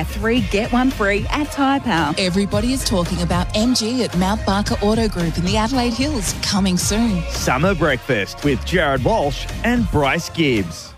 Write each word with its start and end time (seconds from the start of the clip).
Buy 0.00 0.04
three, 0.04 0.40
get 0.40 0.72
one 0.72 0.90
free 0.90 1.26
at 1.28 1.52
Tyre 1.52 1.78
Power. 1.78 2.14
Everybody 2.16 2.72
is 2.72 2.82
talking 2.86 3.20
about 3.20 3.46
MG 3.48 4.02
at 4.02 4.16
Mount 4.16 4.44
Barker 4.46 4.76
Auto 4.80 5.08
Group 5.08 5.36
in 5.36 5.44
the 5.44 5.58
Adelaide 5.58 5.92
Hills, 5.92 6.34
coming 6.40 6.78
soon. 6.78 7.22
Summer 7.24 7.74
breakfast 7.74 8.42
with 8.42 8.64
Jared 8.64 9.04
Walsh 9.04 9.46
and 9.62 9.90
Bryce 9.90 10.30
Gibbs. 10.30 10.94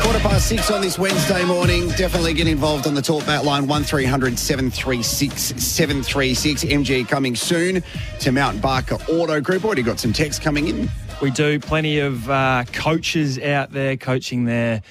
Quarter 0.00 0.20
past 0.20 0.48
six 0.48 0.70
on 0.70 0.80
this 0.80 0.98
Wednesday 0.98 1.44
morning. 1.44 1.88
Definitely 1.90 2.32
get 2.32 2.48
involved 2.48 2.86
on 2.86 2.94
the 2.94 3.02
talk 3.02 3.26
back 3.26 3.44
line 3.44 3.66
1300 3.66 4.38
736 4.38 5.62
736. 5.62 6.64
MG 6.64 7.06
coming 7.06 7.36
soon 7.36 7.82
to 8.20 8.32
Mount 8.32 8.62
Barker 8.62 8.96
Auto 9.10 9.38
Group. 9.42 9.66
Already 9.66 9.82
got 9.82 10.00
some 10.00 10.14
texts 10.14 10.42
coming 10.42 10.68
in. 10.68 10.90
We 11.20 11.30
do 11.30 11.60
plenty 11.60 11.98
of 11.98 12.30
uh, 12.30 12.64
coaches 12.72 13.38
out 13.38 13.72
there 13.72 13.98
coaching 13.98 14.46
their 14.46 14.82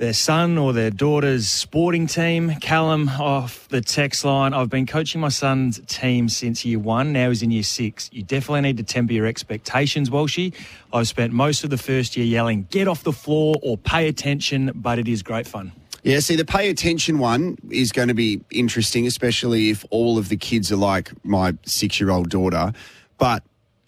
their 0.00 0.14
son 0.14 0.56
or 0.56 0.72
their 0.72 0.90
daughter's 0.90 1.46
sporting 1.46 2.06
team. 2.06 2.54
Callum 2.60 3.06
off 3.10 3.68
the 3.68 3.82
text 3.82 4.24
line. 4.24 4.54
I've 4.54 4.70
been 4.70 4.86
coaching 4.86 5.20
my 5.20 5.28
son's 5.28 5.78
team 5.88 6.30
since 6.30 6.64
year 6.64 6.78
one. 6.78 7.12
Now 7.12 7.28
he's 7.28 7.42
in 7.42 7.50
year 7.50 7.62
six. 7.62 8.08
You 8.10 8.22
definitely 8.22 8.62
need 8.62 8.78
to 8.78 8.82
temper 8.82 9.12
your 9.12 9.26
expectations, 9.26 10.08
Walshy. 10.08 10.54
I've 10.90 11.06
spent 11.06 11.34
most 11.34 11.64
of 11.64 11.70
the 11.70 11.76
first 11.76 12.16
year 12.16 12.24
yelling, 12.24 12.66
get 12.70 12.88
off 12.88 13.04
the 13.04 13.12
floor 13.12 13.56
or 13.62 13.76
pay 13.76 14.08
attention, 14.08 14.72
but 14.74 14.98
it 14.98 15.06
is 15.06 15.22
great 15.22 15.46
fun. 15.46 15.70
Yeah, 16.02 16.20
see, 16.20 16.34
the 16.34 16.46
pay 16.46 16.70
attention 16.70 17.18
one 17.18 17.58
is 17.68 17.92
going 17.92 18.08
to 18.08 18.14
be 18.14 18.40
interesting, 18.50 19.06
especially 19.06 19.68
if 19.68 19.84
all 19.90 20.16
of 20.16 20.30
the 20.30 20.36
kids 20.38 20.72
are 20.72 20.76
like 20.76 21.12
my 21.26 21.52
six 21.66 22.00
year 22.00 22.08
old 22.08 22.30
daughter. 22.30 22.72
But 23.18 23.42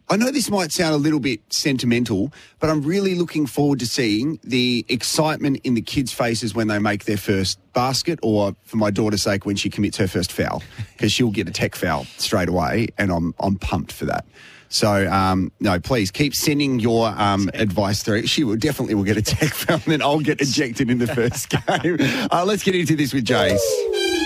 I 0.09 0.16
know 0.16 0.30
this 0.30 0.51
might 0.51 0.73
sound 0.73 0.95
a 0.95 0.98
little 0.98 1.20
bit 1.20 1.41
sentimental, 1.51 2.33
but 2.59 2.69
I'm 2.69 2.83
really 2.83 3.15
looking 3.15 3.47
forward 3.47 3.79
to 3.79 3.87
seeing 3.87 4.38
the 4.45 4.84
excitement 4.88 5.61
in 5.65 5.75
the 5.75 5.80
kids' 5.80 6.12
faces 6.12 6.55
when 6.55 6.69
they 6.69 6.78
make 6.78 7.05
their 7.05 7.16
first 7.16 7.59
basket, 7.73 8.19
or 8.23 8.55
for 8.65 8.77
my 8.77 8.91
daughter's 8.91 9.23
sake, 9.23 9.47
when 9.47 9.56
she 9.56 9.70
commits 9.70 9.97
her 9.97 10.06
first 10.06 10.30
foul, 10.33 10.62
because 10.92 11.12
she'll 11.12 11.31
get 11.31 11.48
a 11.48 11.53
tech 11.53 11.75
foul 11.75 12.05
straight 12.19 12.48
away, 12.48 12.89
and 12.98 13.11
I'm 13.11 13.34
I'm 13.41 13.56
pumped 13.56 13.92
for 13.92 14.05
that. 14.06 14.27
So 14.69 15.06
um, 15.11 15.53
no, 15.61 15.78
please 15.78 16.11
keep 16.11 16.34
sending 16.34 16.81
your 16.81 17.09
um, 17.09 17.50
advice 17.55 18.03
through. 18.03 18.27
She 18.27 18.42
will 18.42 18.56
definitely 18.56 18.94
will 18.94 19.05
get 19.05 19.16
a 19.19 19.22
tech 19.22 19.53
foul, 19.53 19.77
and 19.77 19.84
then 19.84 20.03
I'll 20.03 20.20
get 20.20 20.41
ejected 20.41 20.91
in 20.91 20.98
the 20.98 21.06
first 21.06 21.50
game. 21.66 21.98
Uh, 22.31 22.44
let's 22.47 22.62
get 22.62 22.75
into 22.75 22.97
this 22.97 23.12
with 23.14 23.25
Jace. 23.25 24.22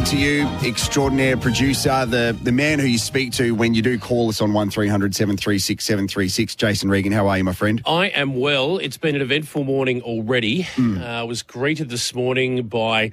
Morning 0.00 0.18
to 0.18 0.24
you, 0.24 0.48
extraordinaire 0.66 1.36
producer, 1.36 2.06
the, 2.06 2.36
the 2.42 2.52
man 2.52 2.78
who 2.78 2.86
you 2.86 2.96
speak 2.96 3.32
to 3.32 3.54
when 3.54 3.74
you 3.74 3.82
do 3.82 3.98
call 3.98 4.30
us 4.30 4.40
on 4.40 4.52
1300 4.52 5.14
736 5.14 5.84
736. 5.84 6.54
Jason 6.54 6.88
Regan, 6.88 7.12
how 7.12 7.28
are 7.28 7.36
you, 7.36 7.44
my 7.44 7.52
friend? 7.52 7.82
I 7.84 8.06
am 8.06 8.36
well. 8.36 8.78
It's 8.78 8.96
been 8.96 9.14
an 9.14 9.20
eventful 9.20 9.64
morning 9.64 10.00
already. 10.00 10.66
Uh, 10.78 11.02
I 11.02 11.22
was 11.24 11.42
greeted 11.42 11.90
this 11.90 12.14
morning 12.14 12.66
by 12.66 13.10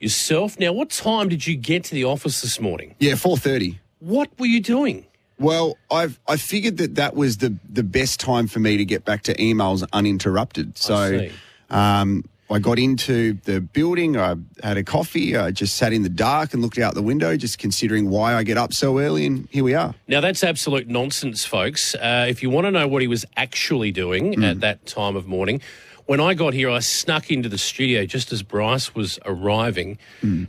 yourself. 0.00 0.58
Now, 0.58 0.72
what 0.72 0.90
time 0.90 1.28
did 1.28 1.46
you 1.46 1.56
get 1.56 1.84
to 1.84 1.94
the 1.94 2.04
office 2.04 2.40
this 2.40 2.58
morning? 2.60 2.94
Yeah, 2.98 3.12
4.30. 3.12 3.78
What 3.98 4.30
were 4.38 4.46
you 4.46 4.60
doing? 4.60 5.04
Well, 5.38 5.76
I've 5.90 6.18
I 6.26 6.36
figured 6.36 6.78
that 6.78 6.94
that 6.94 7.14
was 7.14 7.38
the, 7.38 7.54
the 7.68 7.82
best 7.82 8.20
time 8.20 8.46
for 8.46 8.58
me 8.58 8.76
to 8.78 8.84
get 8.84 9.04
back 9.04 9.22
to 9.24 9.34
emails 9.34 9.86
uninterrupted. 9.92 10.78
So 10.78 11.28
um, 11.68 12.24
I 12.50 12.58
got 12.58 12.78
into 12.78 13.34
the 13.44 13.60
building, 13.60 14.16
I 14.16 14.36
had 14.62 14.76
a 14.76 14.84
coffee, 14.84 15.36
I 15.36 15.52
just 15.52 15.76
sat 15.76 15.92
in 15.92 16.02
the 16.02 16.10
dark 16.10 16.52
and 16.52 16.60
looked 16.60 16.78
out 16.78 16.94
the 16.94 17.02
window, 17.02 17.36
just 17.36 17.58
considering 17.58 18.10
why 18.10 18.34
I 18.34 18.42
get 18.42 18.58
up 18.58 18.74
so 18.74 18.98
early, 18.98 19.24
and 19.24 19.48
here 19.50 19.64
we 19.64 19.74
are. 19.74 19.94
Now, 20.06 20.20
that's 20.20 20.44
absolute 20.44 20.86
nonsense, 20.86 21.44
folks. 21.46 21.94
Uh, 21.94 22.26
if 22.28 22.42
you 22.42 22.50
want 22.50 22.66
to 22.66 22.70
know 22.70 22.86
what 22.86 23.00
he 23.00 23.08
was 23.08 23.24
actually 23.36 23.90
doing 23.90 24.44
at 24.44 24.60
that 24.60 24.84
time 24.84 25.16
of 25.16 25.26
morning, 25.26 25.62
when 26.06 26.20
I 26.20 26.34
got 26.34 26.52
here, 26.52 26.68
I 26.68 26.80
snuck 26.80 27.30
into 27.30 27.48
the 27.48 27.56
studio 27.56 28.04
just 28.04 28.32
as 28.32 28.42
Bryce 28.42 28.94
was 28.94 29.18
arriving. 29.24 29.98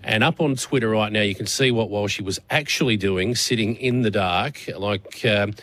And 0.03 0.23
up 0.23 0.41
on 0.41 0.55
Twitter 0.55 0.89
right 0.89 1.11
now, 1.11 1.21
you 1.21 1.35
can 1.35 1.45
see 1.45 1.71
what 1.71 1.89
Walshy 1.89 2.21
was 2.21 2.39
actually 2.49 2.97
doing, 2.97 3.35
sitting 3.35 3.75
in 3.75 4.01
the 4.01 4.11
dark. 4.11 4.59
Like, 4.75 5.23
um, 5.25 5.53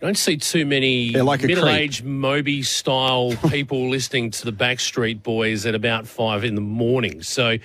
don't 0.00 0.16
see 0.18 0.36
too 0.36 0.64
many 0.64 1.10
like 1.12 1.42
middle 1.42 1.68
aged 1.68 2.04
Moby 2.04 2.62
style 2.62 3.34
people 3.48 3.88
listening 3.88 4.30
to 4.32 4.44
the 4.44 4.52
Backstreet 4.52 5.22
Boys 5.22 5.66
at 5.66 5.74
about 5.74 6.06
five 6.06 6.44
in 6.44 6.54
the 6.54 6.60
morning. 6.60 7.22
So 7.22 7.56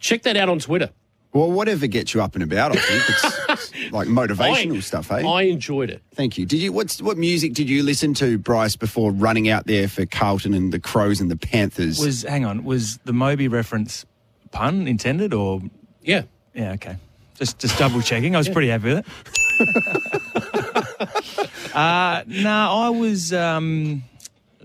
check 0.00 0.22
that 0.22 0.36
out 0.36 0.48
on 0.48 0.58
Twitter. 0.58 0.90
Well, 1.32 1.52
whatever 1.52 1.86
gets 1.86 2.14
you 2.14 2.22
up 2.22 2.34
and 2.34 2.42
about, 2.42 2.72
I 2.74 2.80
think 2.80 3.02
it's, 3.08 3.72
it's 3.72 3.92
like 3.92 4.08
motivational 4.08 4.76
I- 4.78 4.80
stuff, 4.80 5.08
hey? 5.08 5.22
I 5.22 5.42
enjoyed 5.42 5.90
it. 5.90 6.02
Thank 6.14 6.38
you. 6.38 6.46
Did 6.46 6.60
you 6.60 6.72
what's 6.72 7.02
what 7.02 7.18
music 7.18 7.52
did 7.52 7.68
you 7.68 7.82
listen 7.82 8.14
to, 8.14 8.38
Bryce, 8.38 8.74
before 8.74 9.12
running 9.12 9.48
out 9.50 9.66
there 9.66 9.86
for 9.86 10.06
Carlton 10.06 10.54
and 10.54 10.72
the 10.72 10.80
Crows 10.80 11.20
and 11.20 11.30
the 11.30 11.36
Panthers? 11.36 11.98
Was 11.98 12.22
hang 12.22 12.44
on, 12.46 12.64
was 12.64 12.96
the 13.04 13.12
Moby 13.12 13.48
reference 13.48 14.06
pun 14.50 14.88
intended 14.88 15.34
or 15.34 15.60
Yeah. 16.02 16.22
yeah, 16.54 16.72
okay. 16.72 16.96
Just 17.38 17.58
just 17.58 17.78
double 17.78 18.00
checking. 18.00 18.34
I 18.34 18.38
was 18.38 18.48
pretty 18.48 18.68
happy 18.68 18.94
with 18.94 19.06
it. 19.60 20.42
uh 21.74 22.22
no, 22.26 22.50
I 22.50 22.88
was 22.90 23.32
um 23.32 24.02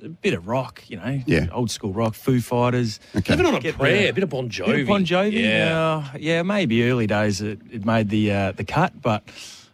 a 0.04 0.10
bit 0.10 0.34
of 0.34 0.48
rock, 0.48 0.84
you 0.88 0.98
know. 0.98 1.22
Yeah. 1.28 1.48
Old 1.52 1.70
school 1.70 1.94
rock, 1.94 2.16
Foo 2.16 2.42
Fighters. 2.42 3.00
okay. 3.16 3.34
Even 3.34 3.46
on 3.46 3.56
a 3.56 3.60
Get 3.60 3.78
prayer, 3.78 4.04
the- 4.04 4.10
a 4.10 4.14
bit 4.14 4.24
of 4.24 4.30
Bon 4.30 4.50
Jovi. 4.50 4.66
Bit 4.68 4.80
of 4.82 4.88
Bon 4.88 5.06
Jovi. 5.06 5.34
Yeah. 5.34 5.42
Yeah. 5.48 6.12
yeah, 6.20 6.42
maybe 6.44 6.84
early 6.90 7.06
days 7.08 7.40
it, 7.42 7.60
it 7.72 7.86
made 7.86 8.10
the 8.10 8.32
uh, 8.32 8.52
the 8.54 8.64
cut, 8.64 9.00
but 9.02 9.24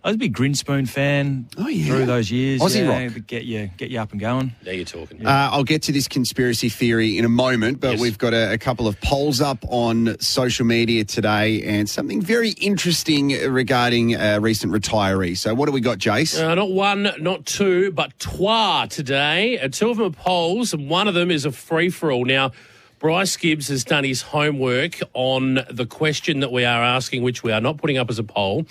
I 0.08 0.12
was 0.12 0.16
a 0.16 0.20
big 0.20 0.34
Grinspoon 0.38 0.88
fan 0.88 1.50
Oh, 1.58 1.68
yeah. 1.68 1.88
through 1.88 2.06
those 2.06 2.32
years. 2.32 2.62
Aussie 2.62 2.86
yeah, 2.86 3.04
rock. 3.14 3.28
Get 3.28 3.44
you 3.44 3.70
get 3.76 3.90
you 3.90 4.00
up 4.00 4.14
and 4.14 4.22
going. 4.22 4.54
Now 4.66 4.72
you're 4.72 4.86
talking. 4.86 5.26
Uh, 5.28 5.50
I'll 5.52 5.66
get 5.66 5.82
to 5.82 5.92
this 5.92 6.08
conspiracy 6.08 6.70
theory 6.70 7.18
in 7.18 7.26
a 7.26 7.30
moment, 7.30 7.82
but 7.82 7.92
Yes. 7.92 8.00
we've 8.00 8.18
got 8.18 8.34
a, 8.34 8.54
a 8.54 8.58
couple 8.58 8.88
of 8.88 9.02
polls 9.02 9.42
up 9.42 9.58
on 9.68 10.18
social 10.22 10.66
media 10.66 11.04
today 11.04 11.62
and 11.64 11.90
something 11.90 12.22
very 12.22 12.52
interesting 12.52 13.32
regarding 13.52 14.16
a 14.16 14.40
recent 14.40 14.72
retiree. 14.72 15.36
So, 15.38 15.54
what 15.54 15.66
do 15.66 15.74
we 15.74 15.82
got, 15.82 15.98
Jace? 15.98 16.42
Uh, 16.42 16.56
not 16.56 16.72
one, 16.72 17.12
not 17.20 17.46
two, 17.46 17.92
but 17.92 18.18
trois 18.18 18.86
today. 18.86 19.60
Uh, 19.60 19.68
two 19.68 19.90
of 19.90 19.98
them 19.98 20.06
are 20.06 20.10
polls, 20.12 20.72
and 20.74 20.90
one 20.90 21.10
of 21.10 21.16
them 21.16 21.30
is 21.30 21.44
a 21.44 21.52
free 21.52 21.90
for 21.90 22.14
all. 22.14 22.24
Now, 22.24 22.54
Bryce 23.00 23.36
Gibbs 23.36 23.68
has 23.68 23.84
done 23.84 24.06
his 24.06 24.22
homework 24.22 25.00
on 25.14 25.66
the 25.70 25.86
question 25.86 26.40
that 26.40 26.54
we 26.54 26.64
are 26.64 26.82
asking, 26.82 27.24
which 27.24 27.44
we 27.44 27.52
are 27.52 27.60
not 27.60 27.76
putting 27.78 27.98
up 27.98 28.10
as 28.10 28.20
a 28.20 28.24
poll. 28.24 28.66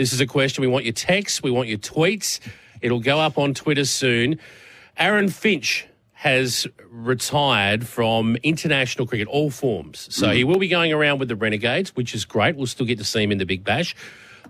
This 0.00 0.14
is 0.14 0.20
a 0.22 0.26
question. 0.26 0.62
We 0.62 0.68
want 0.68 0.86
your 0.86 0.94
texts, 0.94 1.42
we 1.42 1.50
want 1.50 1.68
your 1.68 1.76
tweets. 1.76 2.40
It'll 2.80 3.00
go 3.00 3.20
up 3.20 3.36
on 3.36 3.52
Twitter 3.52 3.84
soon. 3.84 4.38
Aaron 4.96 5.28
Finch 5.28 5.86
has 6.12 6.66
retired 6.88 7.86
from 7.86 8.36
international 8.36 9.06
cricket, 9.06 9.28
all 9.28 9.50
forms. 9.50 10.08
So 10.10 10.28
hmm. 10.28 10.36
he 10.36 10.44
will 10.44 10.58
be 10.58 10.68
going 10.68 10.90
around 10.90 11.18
with 11.18 11.28
the 11.28 11.36
Renegades, 11.36 11.94
which 11.96 12.14
is 12.14 12.24
great. 12.24 12.56
We'll 12.56 12.66
still 12.66 12.86
get 12.86 12.96
to 12.96 13.04
see 13.04 13.22
him 13.22 13.30
in 13.30 13.36
the 13.36 13.44
Big 13.44 13.62
Bash. 13.62 13.94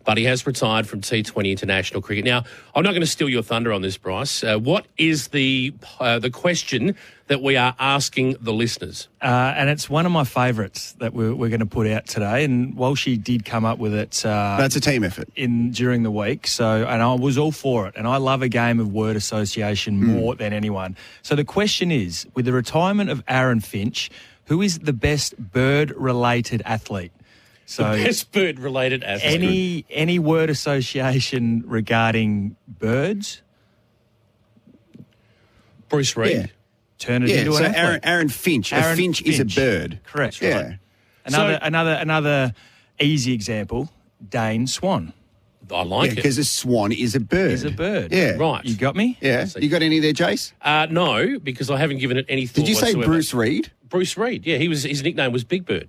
But 0.04 0.16
he 0.16 0.24
has 0.24 0.46
retired 0.46 0.86
from 0.88 1.02
T20 1.02 1.50
international 1.50 2.00
cricket. 2.00 2.24
Now, 2.24 2.44
I'm 2.74 2.82
not 2.82 2.90
going 2.90 3.02
to 3.02 3.06
steal 3.06 3.28
your 3.28 3.42
thunder 3.42 3.72
on 3.72 3.82
this, 3.82 3.98
Bryce. 3.98 4.42
Uh, 4.42 4.56
what 4.58 4.86
is 4.96 5.28
the 5.28 5.74
uh, 5.98 6.18
the 6.18 6.30
question 6.30 6.96
that 7.26 7.42
we 7.42 7.56
are 7.56 7.74
asking 7.78 8.36
the 8.40 8.52
listeners? 8.52 9.08
Uh, 9.22 9.54
and 9.56 9.68
it's 9.70 9.88
one 9.88 10.06
of 10.06 10.10
my 10.10 10.24
favourites 10.24 10.92
that 10.94 11.12
we're, 11.12 11.34
we're 11.34 11.50
going 11.50 11.60
to 11.60 11.66
put 11.66 11.86
out 11.86 12.06
today. 12.06 12.42
And 12.44 12.74
Walshy 12.74 13.22
did 13.22 13.44
come 13.44 13.64
up 13.64 13.78
with 13.78 13.94
it 13.94 14.26
uh, 14.26 14.56
That's 14.58 14.74
a 14.74 14.80
team 14.80 15.04
effort. 15.04 15.28
in 15.36 15.70
during 15.70 16.02
the 16.02 16.10
week. 16.10 16.46
So, 16.48 16.84
and 16.86 17.02
I 17.02 17.14
was 17.14 17.38
all 17.38 17.52
for 17.52 17.86
it. 17.86 17.94
And 17.94 18.08
I 18.08 18.16
love 18.16 18.42
a 18.42 18.48
game 18.48 18.80
of 18.80 18.92
word 18.92 19.14
association 19.16 20.02
more 20.02 20.34
than 20.34 20.52
anyone. 20.52 20.96
So 21.22 21.36
the 21.36 21.44
question 21.44 21.92
is, 21.92 22.26
with 22.34 22.46
the 22.46 22.52
retirement 22.52 23.10
of 23.10 23.22
Aaron 23.28 23.60
Finch, 23.60 24.10
who 24.46 24.60
is 24.62 24.80
the 24.80 24.92
best 24.92 25.36
bird-related 25.38 26.62
athlete? 26.64 27.12
So 27.70 27.84
Best 28.04 28.32
bird 28.32 28.58
related 28.58 29.04
athlete. 29.04 29.32
any 29.40 29.84
any 29.90 30.18
word 30.18 30.50
association 30.50 31.62
regarding 31.66 32.56
birds, 32.66 33.42
Bruce 35.88 36.16
Reid. 36.16 36.36
Yeah. 36.36 36.46
turn 36.98 37.22
it 37.22 37.28
Yeah, 37.30 37.36
into 37.38 37.52
so 37.52 37.58
an 37.58 37.64
athlete. 37.66 37.78
Aaron, 37.84 38.00
Aaron 38.02 38.28
Finch. 38.28 38.72
a 38.72 38.76
Aaron 38.76 38.96
finch, 38.96 39.22
is 39.22 39.40
a 39.40 39.44
bird. 39.44 40.00
Correct. 40.04 40.40
Yeah. 40.42 40.74
Another 41.24 41.54
So- 41.54 41.58
another 41.62 41.92
another 41.92 42.54
easy 43.00 43.32
example. 43.32 43.88
Dane 44.28 44.66
Swan 44.66 45.12
I 45.72 45.84
like 45.84 46.10
it. 46.10 46.16
Because 46.16 46.36
a 46.36 46.42
swan 46.44 46.90
is 46.90 47.14
a 47.14 47.20
bird. 47.20 47.52
is 47.52 47.62
a 47.62 47.70
bird. 47.70 48.10
Yeah. 48.12 48.32
Right. 48.32 48.64
You 48.64 48.74
got 48.74 48.96
me? 48.96 49.16
Yeah. 49.20 49.46
You 49.56 49.68
got 49.68 49.82
any 49.82 50.00
there, 50.00 50.12
Jace? 50.12 50.52
Uh, 50.60 50.88
no, 50.90 51.38
because 51.38 51.70
I 51.70 51.76
haven't 51.78 51.98
given 51.98 52.16
it 52.16 52.26
any 52.28 52.46
thought 52.48 52.56
Did 52.56 52.68
you 52.68 52.74
say 52.74 52.86
whatsoever. 52.86 53.06
Bruce 53.06 53.32
Reid? 53.32 53.70
Bruce 53.88 54.16
Reid. 54.16 54.44
Yeah, 54.44 54.56
he 54.56 54.66
was. 54.66 54.82
His 54.82 55.04
nickname 55.04 55.30
was 55.30 55.44
Big 55.44 55.64
Bird. 55.64 55.88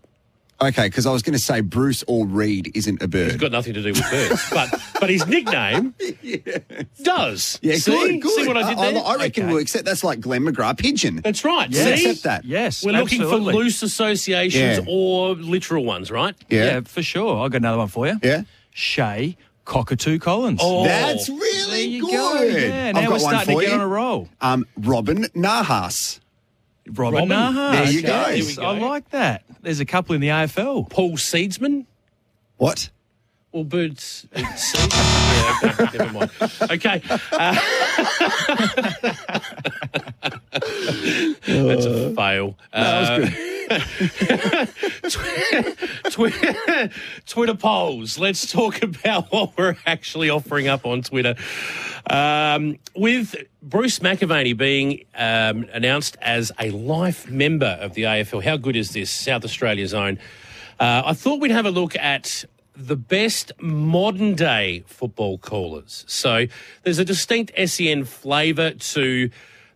Okay, 0.64 0.84
because 0.88 1.06
I 1.08 1.12
was 1.12 1.24
going 1.24 1.34
to 1.34 1.40
say 1.40 1.62
Bruce 1.62 2.04
or 2.08 2.28
Reid 2.28 2.72
isn't 2.76 3.02
a 3.02 3.08
bird. 3.08 3.30
It's 3.32 3.38
got 3.38 3.52
nothing 3.52 3.74
to 3.74 3.82
do 3.82 3.90
with 3.94 4.12
birds, 4.12 4.48
but 4.52 4.70
but 5.00 5.10
his 5.10 5.26
nickname 5.26 5.96
does. 7.04 7.60
yeah, 7.62 7.76
see, 7.76 7.92
good, 7.92 8.22
good. 8.22 8.32
see 8.32 8.48
what 8.48 8.58
I 8.58 8.70
did 8.70 8.78
there. 8.78 9.04
I, 9.04 9.16
reckon 9.16 9.44
Okay. 9.46 9.52
we'll 9.54 9.62
accept 9.62 9.86
that's 9.86 10.04
like 10.04 10.20
Glenn 10.20 10.44
McGrath 10.44 10.78
pigeon. 10.78 11.18
That's 11.24 11.44
right. 11.44 11.70
Yes. 11.70 12.00
See, 12.02 12.10
Accept 12.10 12.24
that. 12.26 12.46
Yes. 12.46 12.84
we're 12.86 12.92
looking 12.92 13.22
for 13.22 13.38
loose 13.38 13.82
associations 13.82 14.80
Yeah. 14.80 14.86
or 14.88 15.36
literal 15.36 15.84
ones, 15.84 16.12
right? 16.12 16.36
Yeah. 16.50 16.64
Yeah. 16.66 16.82
for 16.82 17.02
sure. 17.02 17.44
I 17.44 17.48
got 17.50 17.58
another 17.58 17.80
one 17.80 17.88
for 17.88 18.08
you. 18.08 18.20
Yeah. 18.22 18.44
Che 18.74 19.36
Cockatoo 19.66 20.20
Collins. 20.20 20.60
Oh, 20.62 20.84
That's 20.84 21.28
there 21.28 21.36
really 21.38 21.84
you 21.86 22.06
good. 22.06 22.12
go. 22.12 22.42
Yeah, 22.44 22.88
I've 22.90 22.96
now 22.96 23.02
got 23.02 23.08
we're 23.08 23.12
one 23.12 23.20
starting 23.20 23.56
for 23.56 23.62
to 23.62 23.66
get 23.68 23.74
you. 23.74 23.80
on 23.80 23.82
a 23.82 23.88
roll. 23.88 24.30
Um, 24.42 24.66
Robin 24.78 25.24
Nahas. 25.36 26.20
Robin, 26.88 27.30
Robin. 27.30 27.30
Nahas. 27.30 27.72
There 27.74 27.92
you 27.92 28.02
go. 28.02 28.28
yes, 28.30 28.56
Here 28.56 28.66
I 28.66 28.78
like 28.78 29.10
that. 29.12 29.44
There's 29.62 29.80
a 29.80 29.86
couple 29.86 30.16
in 30.16 30.22
the 30.22 30.30
AFL. 30.30 30.90
Paul 30.90 31.12
Seedsman. 31.12 31.86
What? 32.58 32.90
Well, 33.52 33.64
birds. 33.66 34.28
it's 34.32 34.64
seeds. 34.64 34.94
yeah, 34.96 35.60
okay, 35.82 35.98
never 35.98 36.14
mind. 36.14 36.32
Okay. 36.72 37.02
uh, 37.34 37.54
that's 41.46 41.86
a 41.86 42.14
fail. 42.16 42.58
that 42.72 43.10
was 43.20 43.51
Twitter, 47.26 47.56
polls. 47.56 48.18
Let's 48.18 48.52
talk 48.52 48.84
about 48.84 49.32
what 49.32 49.58
we're 49.58 49.78
actually 49.86 50.30
offering 50.30 50.68
up 50.68 50.86
on 50.86 51.04
Twitter. 51.04 51.36
Um, 52.10 52.78
with 52.96 53.36
Bruce 53.62 54.00
McAvaney 54.00 54.58
being 54.58 55.06
um, 55.16 55.68
announced 55.72 56.18
as 56.22 56.52
a 56.60 56.72
life 56.72 57.30
member 57.30 57.78
of 57.80 57.94
the 57.94 58.04
AFL, 58.04 58.44
how 58.44 58.58
good 58.58 58.76
is 58.76 58.92
this? 58.92 59.10
South 59.10 59.46
Australia's 59.46 59.94
own. 59.94 60.20
Uh, 60.80 61.04
I 61.06 61.14
thought 61.14 61.40
we'd 61.40 61.52
have 61.52 61.66
a 61.66 61.72
look 61.72 61.96
at 61.96 62.44
the 62.76 62.96
best 62.96 63.52
modern 63.62 64.36
day 64.36 64.84
football 64.88 65.38
callers. 65.38 66.04
So 66.08 66.48
there's 66.84 67.00
a 67.00 67.06
distinct 67.06 67.52
SEN 67.70 68.06
flavour 68.06 68.72
to 68.72 69.30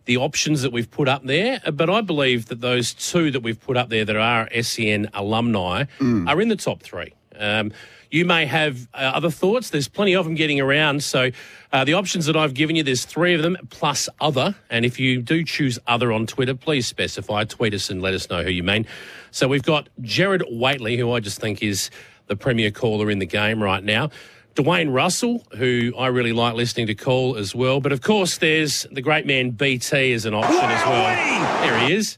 the 0.05 0.17
options 0.17 0.61
that 0.61 0.71
we've 0.71 0.89
put 0.89 1.07
up 1.07 1.23
there, 1.23 1.59
but 1.73 1.89
I 1.89 2.01
believe 2.01 2.45
that 2.47 2.61
those 2.61 2.93
two 2.93 3.31
that 3.31 3.41
we've 3.41 3.59
put 3.59 3.75
up 3.77 3.89
there 3.89 4.05
that 4.05 4.15
are 4.15 4.47
SEN 4.61 5.09
alumni 5.13 5.85
are 6.27 6.39
in 6.41 6.47
the 6.49 6.55
top 6.55 6.81
three. 6.83 7.13
Um, 7.37 7.71
you 8.11 8.23
may 8.23 8.45
have 8.45 8.87
uh, 8.93 8.97
other 9.15 9.29
thoughts. 9.29 9.71
There's 9.71 9.89
plenty 9.89 10.15
of 10.15 10.23
them 10.25 10.35
getting 10.35 10.61
around. 10.61 11.03
So 11.03 11.31
uh, 11.73 11.83
the 11.83 11.95
options 11.95 12.27
that 12.27 12.37
I've 12.37 12.53
given 12.53 12.75
you, 12.77 12.83
there's 12.83 13.03
three 13.03 13.33
of 13.33 13.41
them 13.41 13.57
plus 13.71 14.07
other. 14.21 14.55
And 14.69 14.85
if 14.85 14.99
you 14.99 15.21
do 15.21 15.43
choose 15.43 15.77
other 15.87 16.13
on 16.13 16.25
Twitter, 16.27 16.53
please 16.53 16.87
specify. 16.87 17.43
Tweet 17.43 17.73
us 17.73 17.89
and 17.89 18.01
let 18.01 18.13
us 18.13 18.29
know 18.29 18.43
who 18.43 18.51
you 18.51 18.63
mean. 18.63 18.85
So 19.31 19.47
we've 19.49 19.63
got 19.63 19.89
Gerard 20.01 20.45
Whateley, 20.49 20.95
who 20.97 21.11
I 21.11 21.19
just 21.19 21.41
think 21.41 21.61
is 21.61 21.89
the 22.27 22.37
premier 22.37 22.71
caller 22.71 23.11
in 23.11 23.19
the 23.19 23.25
game 23.25 23.61
right 23.61 23.83
now. 23.83 24.11
Dwayne 24.55 24.93
Russell, 24.93 25.45
who 25.57 25.93
I 25.97 26.07
really 26.07 26.31
like 26.31 26.55
listening 26.55 26.87
to 26.87 26.95
call 26.95 27.35
as 27.35 27.53
well. 27.53 27.81
But 27.81 27.91
of 27.91 28.01
course, 28.01 28.37
there's 28.37 28.87
the 28.89 29.01
great 29.01 29.25
man 29.25 29.51
BT 29.51 30.13
as 30.13 30.25
an 30.25 30.33
option 30.33 30.55
as 30.55 30.85
well. 30.85 31.61
There 31.61 31.79
he 31.87 31.93
is. 31.93 32.17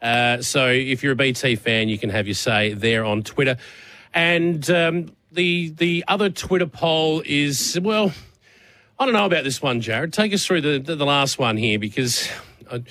Uh, 0.00 0.42
so 0.42 0.68
if 0.68 1.02
you're 1.02 1.12
a 1.12 1.16
BT 1.16 1.56
fan, 1.56 1.88
you 1.88 1.98
can 1.98 2.10
have 2.10 2.26
your 2.26 2.34
say 2.34 2.74
there 2.74 3.04
on 3.04 3.22
Twitter. 3.22 3.56
And 4.12 4.68
um, 4.70 5.12
the 5.32 5.70
the 5.70 6.04
other 6.08 6.28
Twitter 6.28 6.66
poll 6.66 7.22
is 7.24 7.78
well, 7.82 8.12
I 8.98 9.04
don't 9.06 9.14
know 9.14 9.26
about 9.26 9.44
this 9.44 9.62
one, 9.62 9.80
Jared. 9.80 10.12
Take 10.12 10.34
us 10.34 10.44
through 10.44 10.60
the 10.60 10.78
the, 10.78 10.94
the 10.94 11.06
last 11.06 11.38
one 11.38 11.56
here 11.56 11.78
because. 11.78 12.28
I, 12.70 12.82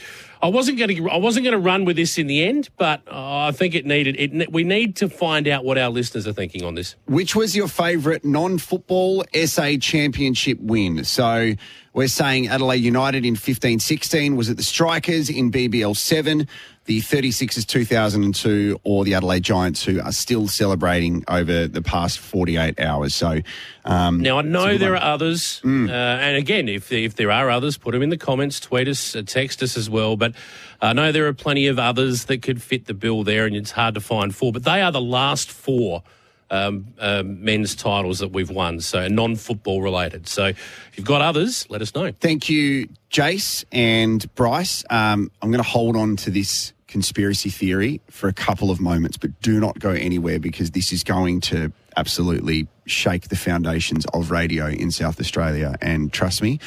I 0.42 0.48
wasn't 0.50 0.78
going 0.78 0.96
to. 0.96 1.10
I 1.10 1.18
wasn't 1.18 1.46
going 1.46 1.54
to 1.54 1.60
run 1.60 1.86
with 1.86 1.96
this 1.96 2.18
in 2.18 2.28
the 2.28 2.44
end, 2.44 2.70
but 2.78 3.02
uh, 3.08 3.48
I 3.48 3.52
think 3.52 3.76
it 3.76 3.86
needed. 3.86 4.16
It. 4.20 4.52
We 4.52 4.64
need 4.64 4.96
to 4.98 5.10
find 5.10 5.48
out 5.48 5.66
what 5.66 5.78
our 5.78 5.90
listeners 5.90 6.28
are 6.28 6.34
thinking 6.34 6.64
on 6.64 6.76
this. 6.76 6.96
Which 7.06 7.36
was 7.36 7.56
your 7.56 7.68
favourite 7.68 8.24
non-football 8.24 9.26
SA 9.46 9.78
Championship 9.80 10.60
win? 10.60 11.04
So 11.04 11.54
we're 11.94 12.08
saying 12.08 12.48
Adelaide 12.48 12.84
United 12.84 13.26
in 13.26 13.36
15-16. 13.36 14.36
Was 14.36 14.50
it 14.50 14.58
the 14.58 14.64
Strikers 14.64 15.30
in 15.30 15.52
BBL 15.52 15.98
7, 15.98 16.48
the 16.88 17.00
36ers 17.02 17.68
2002, 17.68 18.80
or 18.84 19.06
the 19.06 19.14
Adelaide 19.14 19.44
Giants 19.44 19.84
who 19.84 20.02
are 20.02 20.12
still 20.12 20.48
celebrating 20.48 21.24
over 21.28 21.68
the 21.68 21.82
past 21.82 22.18
48 22.18 22.80
hours? 22.80 23.14
So 23.14 23.42
um, 23.86 24.22
Now 24.22 24.40
I 24.40 24.42
know 24.42 24.78
there 24.78 24.94
one. 24.94 25.02
are 25.04 25.14
others, 25.14 25.62
uh, 25.64 25.68
and 25.68 26.36
again, 26.38 26.68
if 26.68 26.92
if 26.92 27.16
there 27.16 27.30
are 27.30 27.50
others, 27.50 27.78
put 27.78 27.92
them 27.92 28.02
in 28.02 28.10
the 28.10 28.18
comments, 28.18 28.60
tweet 28.60 28.88
us, 28.88 29.16
uh, 29.16 29.22
text 29.26 29.62
us 29.62 29.78
as 29.78 29.90
well. 29.90 30.18
But 30.18 30.34
I 30.82 30.94
know 30.94 31.12
there 31.12 31.28
are 31.28 31.34
plenty 31.34 31.68
of 31.68 31.78
others 31.78 32.26
that 32.26 32.42
could 32.42 32.62
fit 32.62 32.86
the 32.86 32.94
bill 32.94 33.24
there, 33.24 33.46
and 33.46 33.56
it's 33.56 33.72
hard 33.72 33.94
to 33.96 34.02
find 34.02 34.34
four. 34.36 34.52
But 34.52 34.64
they 34.64 34.82
are 34.82 34.92
the 34.92 35.02
last 35.02 35.52
four 35.52 36.04
um, 36.50 36.88
um, 37.00 37.44
men's 37.44 37.76
titles 37.76 38.20
that 38.20 38.32
we've 38.32 38.50
won, 38.50 38.80
so 38.80 39.08
non-football 39.10 39.82
related. 39.82 40.28
So 40.30 40.46
if 40.46 40.92
you've 40.96 41.06
got 41.06 41.22
others, 41.22 41.66
let 41.70 41.82
us 41.82 41.94
know. 41.94 42.14
Thank 42.14 42.48
you, 42.50 42.88
Jace 43.12 43.66
and 43.74 44.34
Bryce. 44.36 44.86
Um, 44.90 45.30
I'm 45.42 45.52
going 45.52 45.62
to 45.64 45.70
hold 45.70 45.98
on 45.98 46.16
to 46.18 46.32
this 46.32 46.72
conspiracy 46.88 47.50
theory 47.50 48.02
for 48.10 48.28
a 48.28 48.34
couple 48.34 48.72
of 48.72 48.80
moments, 48.80 49.18
but 49.18 49.40
do 49.42 49.60
not 49.60 49.80
go 49.80 49.92
anywhere 49.92 50.40
because 50.40 50.72
this 50.72 50.92
is 50.92 51.04
going 51.04 51.42
to 51.42 51.72
absolutely 51.98 52.68
shake 52.86 53.28
the 53.30 53.36
foundations 53.36 54.06
of 54.14 54.32
radio 54.32 54.68
in 54.68 54.92
South 54.92 55.20
Australia. 55.20 55.76
And 55.82 56.14
trust 56.14 56.42
me, 56.42 56.60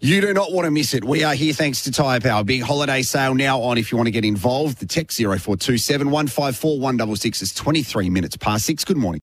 you 0.00 0.20
do 0.20 0.34
not 0.34 0.52
want 0.52 0.64
to 0.64 0.72
miss 0.72 0.94
it. 0.94 1.04
We 1.04 1.22
are 1.22 1.34
here 1.34 1.52
thanks 1.52 1.82
to 1.84 1.92
Tyre 1.92 2.18
Power. 2.18 2.42
Big 2.42 2.62
holiday 2.62 3.02
sale 3.02 3.34
now 3.34 3.60
on 3.60 3.78
if 3.78 3.92
you 3.92 3.96
want 3.96 4.08
to 4.08 4.10
get 4.10 4.24
involved. 4.24 4.78
The 4.78 4.86
text 4.86 5.18
0427 5.18 6.10
154 6.10 6.80
166 6.80 7.42
is 7.42 7.54
23 7.54 8.10
minutes 8.10 8.36
past 8.36 8.66
six. 8.66 8.84
Good 8.84 8.96
morning. 8.96 9.20